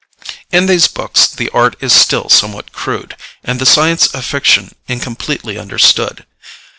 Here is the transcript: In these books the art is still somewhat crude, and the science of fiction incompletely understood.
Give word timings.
In 0.51 0.65
these 0.65 0.87
books 0.87 1.27
the 1.27 1.51
art 1.51 1.75
is 1.79 1.93
still 1.93 2.27
somewhat 2.27 2.71
crude, 2.71 3.15
and 3.43 3.59
the 3.61 3.67
science 3.67 4.07
of 4.15 4.25
fiction 4.25 4.73
incompletely 4.87 5.59
understood. 5.59 6.25